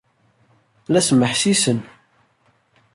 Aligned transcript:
La 0.91 1.01
smeḥsisen. 1.07 1.79